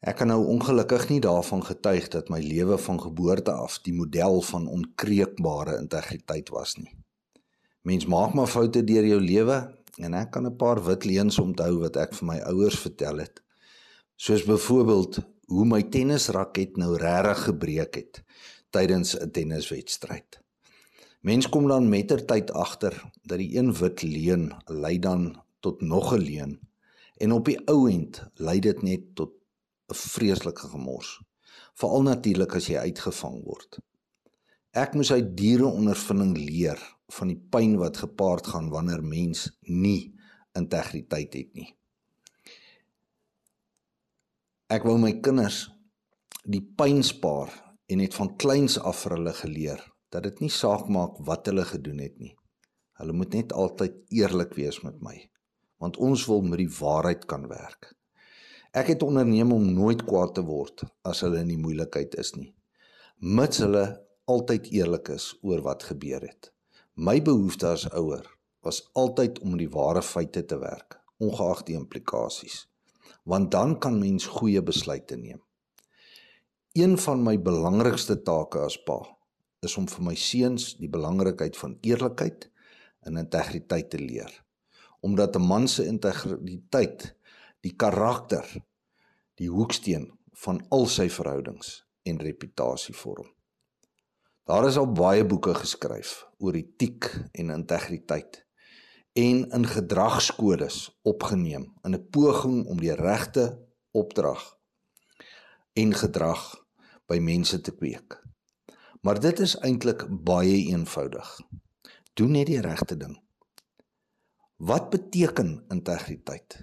Ek 0.00 0.16
kan 0.16 0.30
nou 0.32 0.46
ongelukkig 0.48 1.10
nie 1.10 1.20
daarvan 1.20 1.60
getuig 1.60 2.06
dat 2.08 2.30
my 2.32 2.38
lewe 2.40 2.78
van 2.80 3.00
geboorte 3.00 3.52
af 3.52 3.82
die 3.84 3.92
model 3.92 4.40
van 4.48 4.64
onkreukbare 4.66 5.76
integriteit 5.76 6.48
was 6.48 6.78
nie. 6.80 6.94
Mens 7.84 8.06
maak 8.08 8.32
maar 8.34 8.48
foute 8.48 8.80
deur 8.84 9.04
jou 9.04 9.18
lewe 9.20 9.58
en 10.00 10.14
ek 10.16 10.30
kan 10.32 10.46
'n 10.46 10.56
paar 10.56 10.80
wit 10.84 11.04
leuns 11.04 11.38
onthou 11.38 11.80
wat 11.80 11.96
ek 11.96 12.14
vir 12.14 12.26
my 12.26 12.38
ouers 12.52 12.78
vertel 12.80 13.18
het. 13.18 13.42
Soos 14.16 14.44
byvoorbeeld 14.44 15.20
hoe 15.46 15.64
my 15.64 15.82
tennisraket 15.82 16.76
nou 16.76 16.96
regtig 16.96 17.44
gebreek 17.44 17.94
het 17.94 18.22
tydens 18.70 19.16
'n 19.20 19.30
tenniswedstryd. 19.30 20.40
Mens 21.20 21.48
kom 21.48 21.68
dan 21.68 21.88
mettertyd 21.88 22.52
agter 22.52 22.94
dat 23.22 23.38
die 23.38 23.56
een 23.56 23.74
wit 23.74 24.02
leuen 24.02 24.56
lei 24.66 24.98
dan 24.98 25.42
tot 25.60 25.80
nog 25.80 26.14
'n 26.14 26.24
leuen 26.24 26.60
en 27.16 27.32
op 27.32 27.44
die 27.44 27.60
ou 27.68 27.90
end 27.90 28.22
lei 28.34 28.60
dit 28.60 28.82
net 28.82 29.14
tot 29.14 29.39
vreeslike 29.96 30.70
gemors. 30.72 31.18
Veral 31.78 32.04
natuurlik 32.06 32.54
as 32.58 32.68
jy 32.70 32.80
uitgevang 32.90 33.40
word. 33.44 33.80
Ek 34.70 34.94
moes 34.94 35.10
uit 35.10 35.32
diere 35.36 35.66
ondervinding 35.66 36.36
leer 36.38 36.80
van 37.10 37.32
die 37.32 37.40
pyn 37.52 37.76
wat 37.80 38.02
gepaard 38.04 38.46
gaan 38.52 38.70
wanneer 38.70 39.02
mens 39.02 39.48
nie 39.66 40.12
integriteit 40.58 41.34
het 41.34 41.54
nie. 41.58 41.68
Ek 44.70 44.86
wou 44.86 44.94
my 45.02 45.16
kinders 45.18 45.64
die 46.46 46.62
pyn 46.62 47.02
spaar 47.02 47.50
en 47.90 48.02
het 48.02 48.14
van 48.14 48.36
kleins 48.38 48.78
af 48.78 49.02
vir 49.02 49.16
hulle 49.16 49.34
geleer 49.34 49.82
dat 50.14 50.26
dit 50.26 50.44
nie 50.44 50.52
saak 50.54 50.86
maak 50.86 51.18
wat 51.26 51.50
hulle 51.50 51.64
gedoen 51.66 51.98
het 52.02 52.18
nie. 52.22 52.36
Hulle 53.00 53.14
moet 53.16 53.34
net 53.34 53.52
altyd 53.56 53.96
eerlik 54.14 54.54
wees 54.58 54.80
met 54.84 54.98
my, 55.02 55.16
want 55.82 55.98
ons 55.98 56.26
wil 56.30 56.42
met 56.46 56.60
die 56.62 56.72
waarheid 56.78 57.26
kan 57.30 57.48
werk. 57.50 57.94
Ek 58.70 58.86
het 58.86 59.02
onderneem 59.02 59.50
om 59.52 59.64
nooit 59.74 60.04
kwaad 60.06 60.36
te 60.36 60.42
word 60.46 60.84
as 61.02 61.24
hulle 61.24 61.40
in 61.42 61.48
die 61.50 61.58
moeilikheid 61.58 62.12
is 62.22 62.36
nie, 62.36 62.52
mits 63.18 63.58
hulle 63.64 63.82
altyd 64.30 64.68
eerlik 64.70 65.10
is 65.10 65.32
oor 65.42 65.64
wat 65.64 65.88
gebeur 65.88 66.22
het. 66.22 66.52
My 66.94 67.16
behoefte 67.18 67.66
as 67.74 67.88
ouer 67.90 68.28
was 68.62 68.84
altyd 68.94 69.42
om 69.42 69.58
die 69.58 69.66
ware 69.74 70.04
feite 70.06 70.44
te 70.46 70.60
werk, 70.62 71.00
ongeag 71.18 71.64
die 71.66 71.74
implikasies, 71.80 72.68
want 73.26 73.50
dan 73.50 73.74
kan 73.82 73.98
mens 73.98 74.30
goeie 74.38 74.62
besluite 74.62 75.18
neem. 75.18 75.42
Een 76.78 76.94
van 77.02 77.26
my 77.26 77.40
belangrikste 77.42 78.20
take 78.22 78.62
as 78.70 78.78
pa 78.86 79.02
is 79.66 79.74
om 79.82 79.90
vir 79.90 80.12
my 80.12 80.14
seuns 80.14 80.76
die 80.78 80.88
belangrikheid 80.88 81.58
van 81.58 81.74
eerlikheid 81.82 82.46
en 83.02 83.18
integriteit 83.18 83.90
te 83.90 83.98
leer. 83.98 84.30
Omdat 85.02 85.36
'n 85.36 85.42
man 85.42 85.66
se 85.68 85.86
integriteit 85.86 87.16
die 87.64 87.74
karakter, 87.76 88.46
die 89.40 89.48
hoeksteen 89.48 90.10
van 90.44 90.60
al 90.68 90.84
sy 90.90 91.08
verhoudings 91.08 91.80
en 92.08 92.20
reputasie 92.20 92.94
vorm. 92.96 93.28
Daar 94.44 94.66
is 94.68 94.76
al 94.76 94.90
baie 94.92 95.24
boeke 95.24 95.54
geskryf 95.56 96.12
oor 96.42 96.56
etiek 96.58 97.08
en 97.32 97.52
integriteit 97.54 98.42
en 99.20 99.44
in 99.56 99.66
gedragskodes 99.66 100.78
opgeneem 101.02 101.66
in 101.84 101.94
'n 101.94 102.08
poging 102.10 102.66
om 102.66 102.80
die 102.80 102.94
regte 102.94 103.44
opdrag 103.90 104.42
en 105.72 105.94
gedrag 105.94 106.42
by 107.06 107.18
mense 107.18 107.60
te 107.60 107.72
kweek. 107.72 108.18
Maar 109.02 109.20
dit 109.20 109.40
is 109.40 109.56
eintlik 109.58 110.04
baie 110.24 110.56
eenvoudig. 110.70 111.40
Doen 112.14 112.30
net 112.30 112.46
die 112.46 112.60
regte 112.60 112.96
ding. 112.96 113.16
Wat 114.56 114.90
beteken 114.90 115.64
integriteit? 115.68 116.60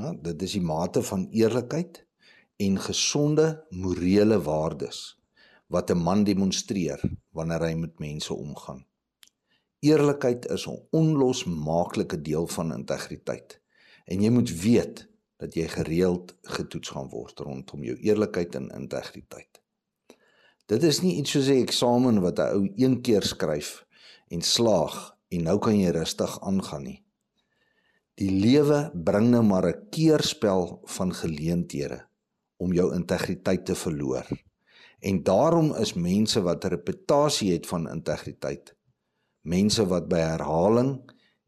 Ja, 0.00 0.14
dit 0.16 0.42
is 0.42 0.54
die 0.56 0.64
mate 0.64 1.02
van 1.04 1.26
eerlikheid 1.36 1.98
en 2.64 2.78
gesonde 2.80 3.46
morele 3.68 4.38
waardes 4.42 5.00
wat 5.74 5.90
'n 5.90 6.02
man 6.06 6.22
demonstreer 6.24 7.02
wanneer 7.36 7.64
hy 7.66 7.74
met 7.74 7.98
mense 7.98 8.34
omgaan. 8.34 8.86
Eerlikheid 9.78 10.46
is 10.46 10.64
'n 10.68 10.78
onlosmaaklike 10.90 12.20
deel 12.22 12.46
van 12.46 12.72
integriteit 12.72 13.60
en 14.04 14.22
jy 14.22 14.30
moet 14.30 14.50
weet 14.62 15.08
dat 15.36 15.54
jy 15.54 15.68
gereeld 15.68 16.34
getoets 16.42 16.88
gaan 16.88 17.08
word 17.08 17.38
rondom 17.38 17.84
jou 17.84 17.96
eerlikheid 17.96 18.54
en 18.54 18.70
integriteit. 18.80 19.60
Dit 20.66 20.82
is 20.82 21.00
nie 21.02 21.16
iets 21.16 21.30
soos 21.30 21.48
'n 21.48 21.62
eksamen 21.66 22.20
wat 22.20 22.38
'n 22.38 22.52
ou 22.56 22.72
een 22.76 23.00
keer 23.02 23.22
skryf 23.22 23.86
en 24.28 24.42
slaag 24.42 25.16
en 25.28 25.42
nou 25.42 25.58
kan 25.58 25.78
jy 25.78 25.90
rustig 25.90 26.40
aangaan 26.40 26.82
nie. 26.82 27.04
Die 28.20 28.28
lewe 28.28 28.90
bring 28.92 29.30
nou 29.32 29.40
maar 29.48 29.66
'n 29.66 29.88
keerspel 29.96 30.80
van 30.94 31.12
geleenthede 31.14 32.04
om 32.56 32.72
jou 32.72 32.94
integriteit 32.94 33.64
te 33.66 33.74
verloor. 33.74 34.26
En 35.00 35.22
daarom 35.22 35.74
is 35.74 35.94
mense 35.94 36.42
wat 36.42 36.64
'n 36.64 36.68
reputasie 36.68 37.52
het 37.52 37.66
van 37.66 37.88
integriteit, 37.88 38.76
mense 39.40 39.86
wat 39.86 40.08
by 40.08 40.18
herhaling 40.18 41.00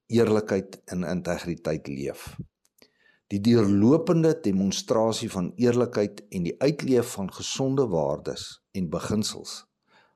eerlikheid 0.07 0.81
en 0.85 1.05
integriteit 1.05 1.89
leef. 1.89 2.37
Die 3.27 3.41
deurlopende 3.41 4.41
demonstrasie 4.41 5.31
van 5.31 5.53
eerlikheid 5.57 6.25
en 6.29 6.43
die 6.43 6.61
uitleef 6.61 7.13
van 7.13 7.33
gesonde 7.33 7.87
waardes 7.87 8.65
en 8.71 8.89
beginsels 8.89 9.67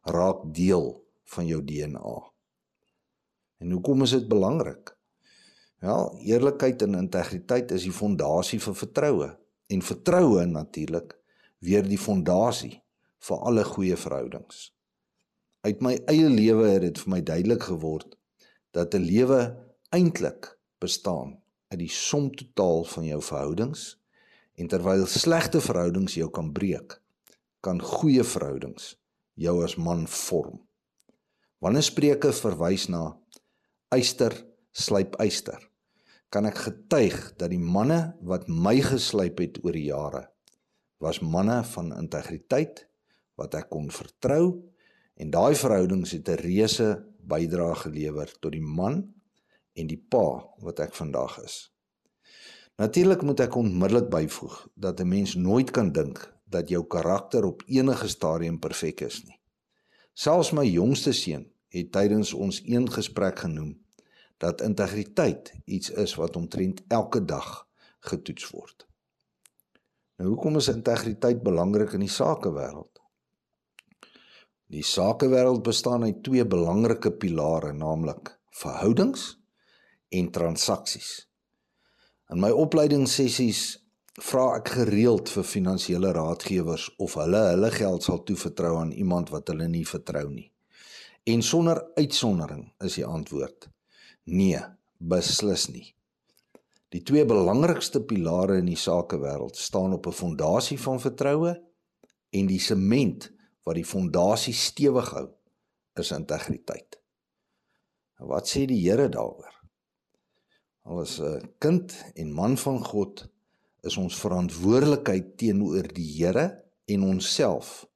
raak 0.00 0.55
deel 0.55 1.05
van 1.25 1.47
jou 1.47 1.65
DNA. 1.65 2.33
En 3.59 3.71
hoekom 3.71 4.03
is 4.03 4.11
dit 4.11 4.28
belangrik? 4.28 4.97
Wel, 5.85 6.19
eerlikheid 6.25 6.83
en 6.83 6.95
integriteit 6.95 7.71
is 7.71 7.85
die 7.85 7.93
fondasie 7.93 8.61
vir 8.65 8.75
vertroue 8.75 9.29
en 9.69 9.83
vertroue 9.83 10.47
natuurlik 10.49 11.13
weer 11.59 11.85
die 11.85 12.01
fondasie 12.01 12.79
vir 13.29 13.43
alle 13.49 13.65
goeie 13.65 13.97
verhoudings. 13.97 14.71
Uit 15.67 15.83
my 15.83 15.97
eie 16.09 16.29
lewe 16.31 16.69
het 16.71 16.85
dit 16.87 17.01
vir 17.03 17.13
my 17.13 17.21
duidelik 17.21 17.69
geword 17.69 18.17
dat 18.73 18.95
'n 18.95 19.05
lewe 19.05 19.41
eintlik 19.91 20.59
bestaan 20.81 21.43
uit 21.69 21.79
die 21.79 21.93
som 21.93 22.31
totaal 22.31 22.85
van 22.85 23.05
jou 23.05 23.23
verhoudings 23.23 23.97
en 24.55 24.69
terwyl 24.69 25.07
slegte 25.07 25.61
verhoudings 25.61 26.15
jou 26.15 26.31
kan 26.31 26.53
breek, 26.53 27.01
kan 27.61 27.83
goeie 27.83 28.25
verhoudings 28.25 28.97
jou 29.35 29.65
as 29.65 29.77
man 29.77 30.07
vorm. 30.09 30.61
Wanneer 31.59 31.83
Spreuke 31.83 32.33
verwys 32.33 32.89
na 32.89 33.19
eyster 33.89 34.47
slyp 34.73 35.17
eyster, 35.21 35.66
kan 36.29 36.47
ek 36.47 36.59
getuig 36.69 37.19
dat 37.39 37.51
die 37.51 37.63
manne 37.63 38.17
wat 38.21 38.49
my 38.49 38.81
geslyp 38.81 39.39
het 39.39 39.61
oor 39.65 39.73
die 39.73 39.89
jare 39.91 40.27
was 40.99 41.21
manne 41.21 41.61
van 41.75 41.93
integriteit 41.97 42.87
wat 43.37 43.55
ek 43.55 43.69
kon 43.71 43.91
vertrou 43.93 44.57
en 45.21 45.31
daai 45.33 45.55
verhoudings 45.55 46.13
het 46.17 46.29
'n 46.29 46.41
reuse 46.41 46.89
bydrae 47.21 47.75
gelewer 47.85 48.33
tot 48.41 48.53
die 48.53 48.65
man 48.65 49.15
en 49.75 49.87
die 49.87 50.01
pa 50.11 50.45
wat 50.65 50.81
ek 50.81 50.95
vandag 50.95 51.39
is. 51.45 51.73
Natuurlik 52.77 53.23
moet 53.23 53.41
ek 53.41 53.57
onmiddellik 53.57 54.09
byvoeg 54.11 54.69
dat 54.75 55.01
'n 55.01 55.09
mens 55.09 55.35
nooit 55.35 55.71
kan 55.71 55.93
dink 55.93 56.33
dat 56.45 56.69
jou 56.69 56.85
karakter 56.85 57.45
op 57.45 57.63
enige 57.67 58.09
stadium 58.09 58.59
perfek 58.59 59.01
is 59.01 59.25
nie. 59.25 59.41
Selfs 60.15 60.53
my 60.53 60.65
jongste 60.65 61.13
seun 61.13 61.47
het 61.69 61.93
tydens 61.93 62.33
ons 62.33 62.63
een 62.65 62.91
gesprek 62.93 63.39
genoem 63.39 63.86
dat 64.43 64.61
integriteit 64.61 65.55
iets 65.65 65.91
is 65.91 66.15
wat 66.15 66.37
omtrent 66.37 66.83
elke 66.89 67.25
dag 67.25 67.67
getoets 67.99 68.51
word. 68.51 68.87
Nou 70.17 70.31
hoekom 70.31 70.57
is 70.57 70.69
integriteit 70.73 71.43
belangrik 71.43 71.93
in 71.97 72.05
die 72.05 72.13
sakewêreld? 72.13 73.01
Die 74.73 74.85
sakewêreld 74.85 75.63
bestaan 75.63 76.03
uit 76.03 76.23
twee 76.27 76.47
belangrike 76.47 77.13
pilare, 77.13 77.73
naamlik 77.73 78.33
verhoudings 78.51 79.37
en 80.09 80.31
transaksies. 80.33 81.29
In 82.33 82.41
my 82.43 82.51
opleidingssessies 82.51 83.61
vra 84.17 84.47
ek 84.57 84.73
gereeld 84.79 85.31
vir 85.31 85.45
finansiële 85.45 86.11
raadgewers 86.17 86.89
of 87.05 87.15
hulle 87.21 87.43
hulle 87.53 87.71
geld 87.75 88.07
sal 88.09 88.22
toevertrou 88.27 88.72
aan 88.81 88.93
iemand 88.97 89.31
wat 89.34 89.53
hulle 89.53 89.69
nie 89.69 89.84
vertrou 89.87 90.27
nie. 90.33 90.49
En 91.27 91.43
sonder 91.43 91.83
uitsondering 91.99 92.65
is 92.87 92.97
die 92.99 93.07
antwoord: 93.07 93.69
nee, 94.27 94.61
beslis 94.99 95.69
nie. 95.73 95.95
Die 96.95 97.03
twee 97.03 97.25
belangrikste 97.27 98.01
pilare 98.07 98.61
in 98.61 98.69
die 98.71 98.78
sakewêreld 98.78 99.57
staan 99.59 99.93
op 99.93 100.07
'n 100.07 100.13
fondasie 100.13 100.78
van 100.78 101.01
vertroue 101.01 101.55
en 102.31 102.47
die 102.47 102.61
sement 102.61 103.33
wat 103.65 103.75
die 103.75 103.84
fondasie 103.84 104.55
stewig 104.55 105.11
hou 105.11 105.28
is 105.95 106.11
integriteit. 106.11 107.01
Wat 108.19 108.49
sê 108.49 108.67
die 108.67 108.81
Here 108.81 109.09
daaroor? 109.09 109.53
Al 110.83 111.01
is 111.03 111.21
'n 111.21 111.55
kind 111.59 111.93
en 112.15 112.33
man 112.33 112.57
van 112.57 112.84
God 112.84 113.29
is 113.83 113.97
ons 113.97 114.19
verantwoordelikheid 114.19 115.37
teenoor 115.37 115.93
die 115.93 116.22
Here 116.22 116.65
en 116.84 117.03
onsself 117.03 117.87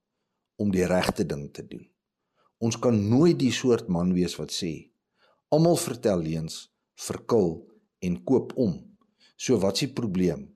om 0.57 0.71
die 0.71 0.87
regte 0.87 1.27
ding 1.27 1.53
te 1.53 1.67
doen. 1.67 1.89
Ons 2.59 2.79
kan 2.79 3.09
nooit 3.09 3.39
die 3.39 3.53
soort 3.53 3.89
man 3.89 4.13
wees 4.13 4.37
wat 4.37 4.53
sê 4.53 4.90
almal 5.55 5.77
vertel 5.81 6.23
leuns, 6.23 6.63
verkil 6.95 7.53
en 8.07 8.17
koop 8.25 8.55
om. 8.57 8.75
So 9.37 9.59
wat's 9.61 9.83
die 9.85 9.93
probleem? 9.93 10.49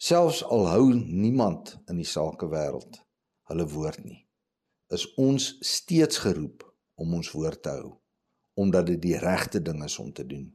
Selfs 0.00 0.40
al 0.44 0.68
hou 0.70 0.86
niemand 0.94 1.74
in 1.90 2.00
die 2.00 2.08
sakewêreld 2.08 3.02
hulle 3.50 3.66
woord 3.68 4.04
nie, 4.06 4.20
is 4.94 5.04
ons 5.20 5.56
steeds 5.66 6.22
geroep 6.22 6.62
om 7.00 7.16
ons 7.18 7.32
woord 7.34 7.60
te 7.64 7.74
hou, 7.74 7.90
omdat 8.60 8.86
dit 8.92 9.02
die 9.02 9.18
regte 9.20 9.60
ding 9.60 9.82
is 9.84 9.98
om 10.00 10.12
te 10.14 10.24
doen 10.24 10.46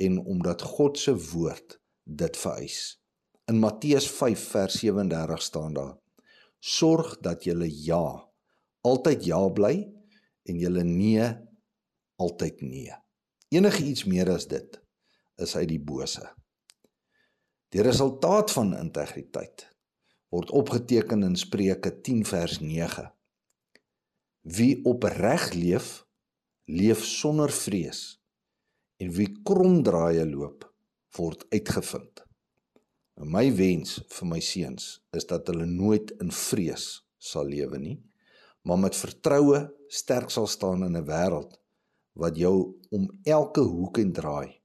en 0.00 0.18
omdat 0.24 0.64
God 0.64 0.98
se 0.98 1.14
woord 1.14 1.76
dit 2.04 2.36
vereis. 2.42 2.80
In 3.48 3.60
Matteus 3.60 4.08
5 4.10 4.44
vers 4.52 4.78
37 4.80 5.42
staan 5.42 5.76
daar: 5.76 5.96
Sorg 6.58 7.16
dat 7.20 7.44
julle 7.44 7.68
ja 7.68 8.04
altyd 8.80 9.24
ja 9.28 9.40
bly 9.52 9.74
en 10.48 10.60
julle 10.60 10.84
nee 10.84 11.28
altyd 12.20 12.60
nee. 12.60 12.92
Enige 13.50 13.82
iets 13.84 14.04
meer 14.04 14.30
as 14.30 14.46
dit 14.50 14.78
is 15.40 15.56
uit 15.56 15.68
die 15.72 15.80
bose. 15.80 16.22
Die 17.72 17.82
resultaat 17.86 18.52
van 18.54 18.74
integriteit 18.76 19.68
word 20.30 20.52
opgeteken 20.54 21.24
in 21.26 21.34
Spreuke 21.38 21.90
10 22.06 22.24
vers 22.28 22.60
9. 22.62 23.08
Wie 24.46 24.84
opreg 24.86 25.48
leef, 25.56 25.88
leef 26.70 27.02
sonder 27.04 27.50
vrees 27.50 28.02
en 29.02 29.10
wie 29.16 29.26
kromdraaie 29.42 30.26
loop, 30.28 30.66
word 31.16 31.46
uitgevind. 31.50 32.22
En 33.18 33.30
my 33.32 33.46
wens 33.56 33.96
vir 34.12 34.28
my 34.28 34.38
seuns 34.44 34.90
is 35.16 35.26
dat 35.26 35.48
hulle 35.50 35.66
nooit 35.66 36.12
in 36.22 36.30
vrees 36.30 36.86
sal 37.18 37.48
lewe 37.50 37.80
nie, 37.80 37.96
maar 38.62 38.78
met 38.78 38.96
vertroue 38.96 39.64
sterk 39.90 40.30
sal 40.30 40.46
staan 40.46 40.84
in 40.86 40.96
'n 41.00 41.08
wêreld 41.08 41.58
wat 42.12 42.36
jou 42.36 42.76
om 42.90 43.08
elke 43.24 43.60
hoek 43.60 43.98
en 43.98 44.12
draai 44.12 44.60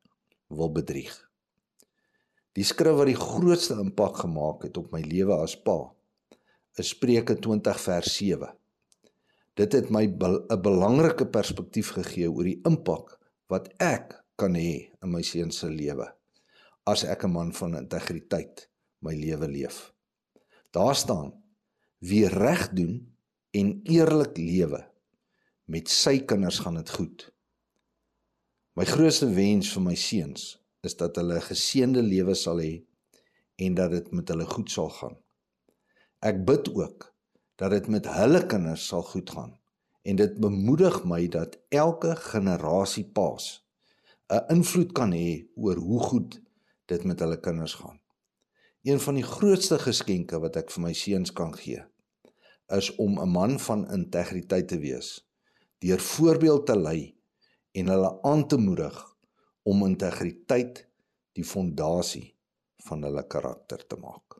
wil 0.47 0.71
bedrieg. 0.71 1.13
Die 2.55 2.63
skrif 2.63 2.95
wat 2.95 3.09
die 3.09 3.19
grootste 3.19 3.75
impak 3.81 4.21
gemaak 4.23 4.63
het 4.63 4.77
op 4.79 4.91
my 4.95 5.01
lewe 5.03 5.35
as 5.43 5.57
pa 5.59 5.91
is 6.79 6.91
Spreuke 6.91 7.35
20 7.39 7.79
vers 7.79 8.11
7. 8.17 8.51
Dit 9.55 9.73
het 9.73 9.89
my 9.89 10.05
'n 10.05 10.61
belangrike 10.61 11.25
perspektief 11.25 11.91
gegee 11.95 12.31
oor 12.31 12.43
die 12.43 12.61
impak 12.65 13.19
wat 13.47 13.69
ek 13.79 14.23
kan 14.35 14.55
hê 14.55 14.91
in 15.03 15.11
my 15.11 15.21
seuns 15.21 15.59
se 15.59 15.69
lewe 15.69 16.07
as 16.85 17.03
ek 17.03 17.23
'n 17.25 17.31
man 17.31 17.53
van 17.53 17.77
integriteit 17.77 18.69
my 19.01 19.13
lewe 19.13 19.47
leef. 19.47 19.93
Daar 20.71 20.95
staan: 20.95 21.33
Wie 21.99 22.27
reg 22.27 22.69
doen 22.69 23.15
en 23.51 23.79
eerlik 23.83 24.37
lewe, 24.37 24.91
met 25.65 25.89
sy 25.89 26.19
kinders 26.19 26.59
gaan 26.59 26.75
dit 26.75 26.89
goed. 26.89 27.31
My 28.75 28.83
grootste 28.83 29.29
wens 29.31 29.69
vir 29.71 29.83
my 29.85 29.93
seuns 29.95 30.41
is 30.83 30.97
dat 30.99 31.15
hulle 31.15 31.35
'n 31.39 31.47
geseënde 31.47 32.01
lewe 32.03 32.33
sal 32.35 32.57
hê 32.59 32.73
en 33.65 33.75
dat 33.79 33.91
dit 33.91 34.11
met 34.11 34.27
hulle 34.27 34.47
goed 34.53 34.71
sal 34.71 34.89
gaan. 34.97 35.15
Ek 36.19 36.41
bid 36.49 36.67
ook 36.75 37.15
dat 37.55 37.71
dit 37.71 37.87
met 37.87 38.09
hulle 38.17 38.41
kinders 38.45 38.87
sal 38.87 39.05
goed 39.11 39.29
gaan 39.29 39.55
en 40.03 40.19
dit 40.19 40.35
bemoedig 40.47 40.97
my 41.05 41.21
dat 41.37 41.55
elke 41.69 42.15
generasie 42.15 43.05
paas 43.05 43.63
'n 44.27 44.43
invloed 44.57 44.91
kan 44.91 45.15
hê 45.15 45.47
oor 45.55 45.79
hoe 45.87 46.01
goed 46.09 46.41
dit 46.85 47.03
met 47.03 47.19
hulle 47.19 47.39
kinders 47.39 47.79
gaan. 47.79 47.99
Een 48.83 48.99
van 48.99 49.15
die 49.15 49.29
grootste 49.35 49.79
geskenke 49.79 50.39
wat 50.39 50.55
ek 50.55 50.71
vir 50.71 50.83
my 50.83 50.93
seuns 50.93 51.31
kan 51.31 51.55
gee, 51.55 51.79
is 52.67 52.95
om 52.95 53.19
'n 53.19 53.29
man 53.29 53.59
van 53.59 53.91
integriteit 53.91 54.67
te 54.67 54.79
wees, 54.79 55.27
deur 55.79 55.99
voorbeeld 55.99 56.65
te 56.65 56.79
lei 56.79 57.15
en 57.75 57.91
hulle 57.91 58.11
aan 58.23 58.45
te 58.47 58.57
moedig 58.57 58.97
om 59.67 59.83
integriteit 59.87 60.85
die 61.35 61.43
fondasie 61.43 62.27
van 62.87 63.03
hulle 63.03 63.25
karakter 63.27 63.83
te 63.87 63.97
maak. 63.99 64.34